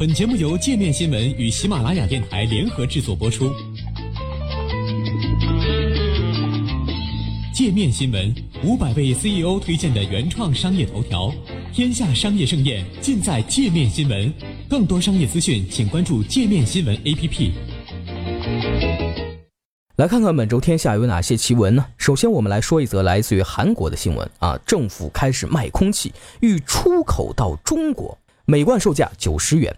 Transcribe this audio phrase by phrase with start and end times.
[0.00, 3.52] 本节目由界面新闻与喜马拉雅电台联合制作播出。
[7.52, 8.34] 界面新闻
[8.64, 11.30] 五百位 CEO 推荐的原创商业头条，
[11.70, 14.32] 天下商业盛宴尽在界面新闻。
[14.70, 17.50] 更多商业资讯，请关注界面新闻 APP。
[19.96, 21.84] 来看看本周天下有哪些奇闻呢？
[21.98, 26.10] 首先，我们来说一则来自于韩国的新闻啊，政府开始卖空气，
[26.40, 29.76] 欲出口到中国，每罐售价九十元。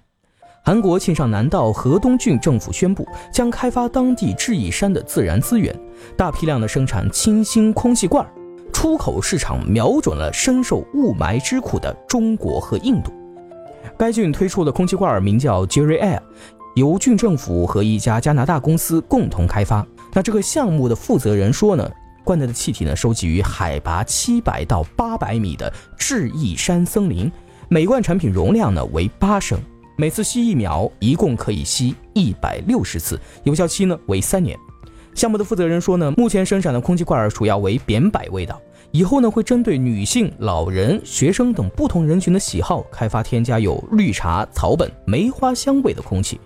[0.64, 5.76] 韩国庆尚南道河东郡政府宣布，将开发当地智异山的自然资源，
[6.16, 8.24] 大批量的生产清新空气罐，
[8.72, 13.12] 出口市场瞄准了深受雾霾之苦的中国和印度。
[13.98, 16.20] 该郡推出的空气罐名叫 Jerry Air，
[16.76, 19.84] 由郡政府和一家加拿大公司共同开发。
[20.12, 21.90] 那这个项目的负责人说呢，
[22.22, 27.28] 罐内的气体呢收集于海拔七百到八百米的智异山森林，
[27.68, 29.58] 每罐产品容量呢为八升。
[29.96, 34.58] 每次吸一秒，一共可以吸一百六十次，有效期呢为三年。
[35.14, 38.58] 项目的负责人说呢，目前生产的空气罐儿主要为扁柏味道，
[38.92, 46.40] 以后呢会针对女性、老人、学生等不同人群的喜好，开发添加有绿茶、草本、梅花香味的空气。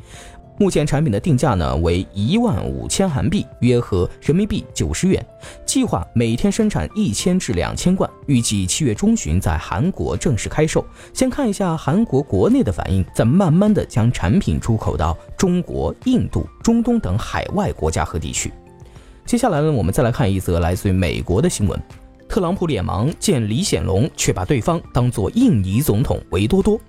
[0.58, 5.24] 目前产品的定价呢为一万五千韩币，约合人民币九十元。
[5.66, 10.82] 计划每天生产一千至两千罐，预计七月中旬在韩国正式开售。
[11.12, 18.50] 先看一下韩国国内的反应，再慢慢的将产品出口到中国、印度、中东等海外国家和地区。
[19.26, 21.78] 接下来呢，我们再来看一则来自于美国的新闻：
[22.28, 26.80] 特朗普脸盲见李显龙，却把对方当作印尼总统维多多。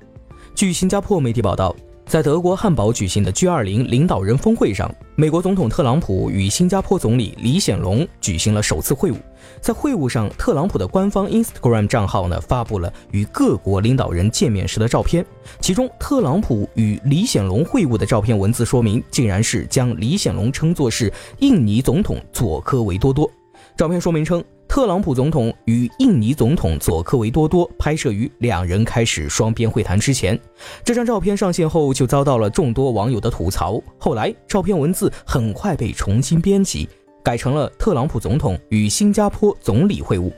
[0.56, 1.76] 据新加坡媒体报道。
[2.08, 9.18] 在德国汉堡举行的 G20 领导人峰会上，美国总统特朗普与新加坡总理李显龙举行了首次会晤。
[9.60, 15.26] 在会晤上，特朗普的官方 Instagram 账号呢发布了与各国领导人见面时的照片，
[15.60, 23.30] 其中特朗普与李显龙会晤的照片文字说明，竟然是将李显龙称作是印尼总统佐科维多多。
[23.76, 24.42] 照片说明称。
[24.68, 30.40] 特朗普总统与印尼总统佐科维多多拍摄于两人开始双边会谈之前。
[30.84, 33.82] 这张照片上线后就遭到了众多网友的吐槽。
[33.98, 36.88] 后来，照片文字很快被重新编辑，
[37.24, 40.32] 改成了特朗普总统与新加坡总理会晤。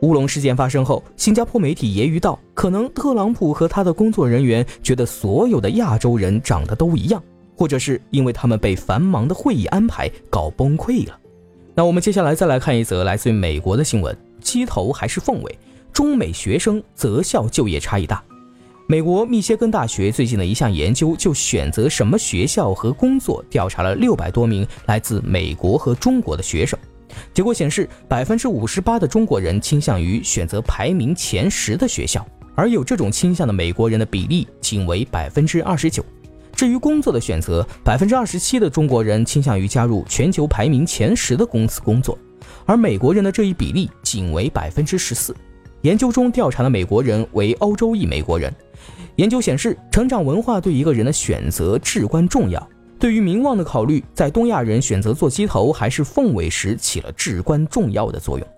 [0.00, 7.22] 乌龙事件发生后，新加坡媒体揶揄道：“可能特朗普和他的工作人员觉得所有的亚洲人长得都一样，
[7.56, 11.18] 或者是因为他们被繁忙的会议安排搞崩溃了。”
[11.76, 15.58] 那我们接下来再来看一则来自于美国的新闻：鸡头还是凤尾？
[15.92, 18.22] 中美学生择校就业差异大。
[18.86, 26.78] 美国密歇根大学最近的一项研究就选择什么学校和工作调查了六百多名来自美国和中国的学生，
[27.32, 32.24] 结果显示，百分之五十八的中国人倾向于选择排名前十的学校，
[32.54, 36.04] 而有这种倾向的美国人的比例仅为百分之二十九。
[36.54, 42.16] 至于工作的选择，百分之二十七的中国人倾向于加入全球排名前十的公司工作，
[42.64, 45.34] 而美国人的这一比例仅为百分之十四。
[45.82, 48.54] 研究中调查的美国人为欧洲裔美国人。
[49.16, 52.68] 研究显示，成长文化对一个人的选择至关重要。
[52.98, 58.48] 对于名望的考虑，在东亚人选择做鸡头还是凤尾时起了至关重要的作用。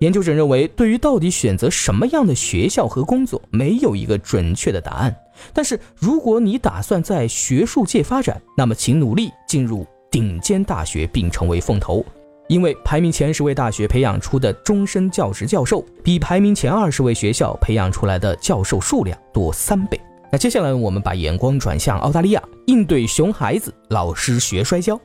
[0.00, 5.14] 研究者认为，对于到底选择什么样的学校和工作，没有一个准确的答案。
[5.52, 12.04] 但是，如果你打算在学术界发展，那么请努力进入顶尖大学并成为凤头，
[12.48, 20.00] 因为排名前十位大学培养出的终身教职教授，比排名前二十位学校培养出来的教授数量多三倍。
[20.30, 25.00] 那接下来，我们把眼光转向澳大利亚，应对熊孩子老师学摔跤，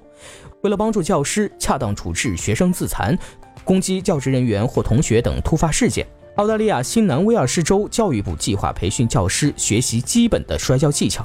[0.61, 3.17] 为了帮助教师恰当处置学生自残、
[3.63, 6.05] 攻击教职人员或同学等突发事件。
[6.38, 11.23] 澳大利亚新南威尔士州教育部计划培训教师学习基本的摔跤技巧。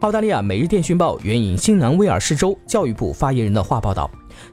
[0.00, 4.08] 澳大利亚《每日电讯报》援引新南威尔士州教育部发言人的话报道，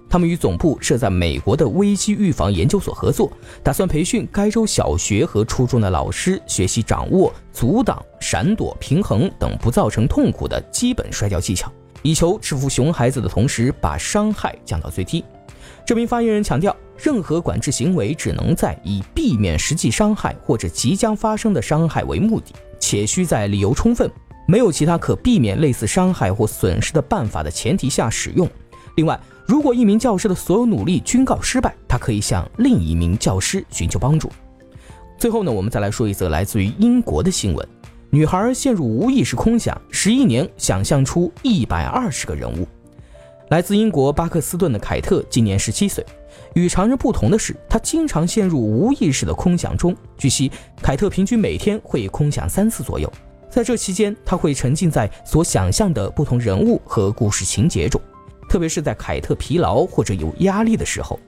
[0.09, 11.71] 他们与总部设在美国的危机预防研究所合作，打算培训该州小学和初中的老师学习掌握阻挡、闪躲、平衡等不造成痛苦的基本摔跤技巧，
[12.01, 15.23] 以求制服熊孩子的同时把伤害降到最低。
[15.85, 16.75] 这名发言人强调。
[17.03, 24.07] 任何管制行为只能在以避免实际伤害或者即将发生的伤害为目的，且需在理由充分、
[24.47, 28.47] 没有其他可避免类似伤害或损失的办法的前提下使用。
[28.97, 34.31] 另外，如果一名教师的所有努力均告失败，他可以向另一名教师寻求帮助。
[35.17, 37.67] 最后呢，我们再来说一则来自于英国的新闻：
[38.11, 42.67] 女孩陷入无意识空想，十一年想象出一百二十个人物。
[43.51, 46.05] 来自英国巴克斯顿的凯特今年十七岁，
[46.53, 49.93] 与常人不同的是，他经常陷入无意识的空想中。
[50.17, 50.49] 据悉，
[50.81, 53.11] 凯特平均每天会空想三次左右。
[53.49, 57.99] 在这期间，他会沉浸在所想象的不同人物和故事情节中，
[58.47, 61.19] 特别是在凯特疲劳或者有压力的时候。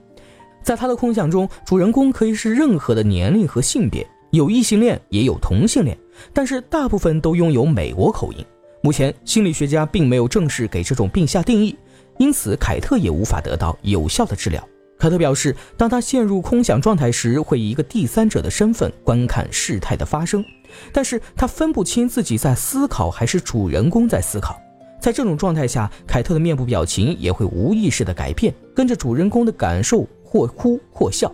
[0.62, 5.94] 在他的空想中，主人公可以是任何的年龄和性别，有异性恋也有同性恋，
[6.32, 8.42] 但是大部分都拥有美国口音。
[8.80, 11.76] 目前，心理学家并没有正式给这种病下定义，
[12.18, 14.62] 因此凯特也无法得到有效的治疗。
[14.98, 20.44] 凯特表示，当他陷入空想状态时，会以一个第三者的身份观看事态的发生，
[20.92, 24.60] 但是他分不清自己在思考还是主人公在思考。
[25.00, 30.06] 在这种状态下，凯特的面部表情也会无意识的改变，跟着主人公的感受。
[30.26, 31.32] 或哭或笑，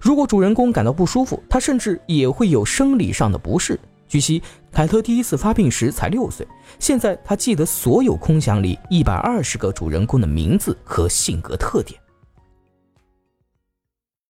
[0.00, 3.78] 如果主人公感到不舒服，他甚至也会有生理上的不适。
[4.08, 6.46] 据悉，凯特第一次发病时才六岁，
[6.78, 12.00] 现在他记得所有空想里一百二十个主人公的名字和性格特点。